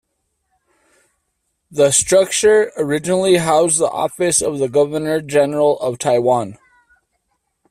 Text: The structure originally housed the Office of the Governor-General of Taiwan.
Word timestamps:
The 1.69 1.91
structure 1.91 2.71
originally 2.75 3.37
housed 3.37 3.77
the 3.77 3.85
Office 3.91 4.41
of 4.41 4.57
the 4.57 4.67
Governor-General 4.67 5.79
of 5.79 5.99
Taiwan. 5.99 6.57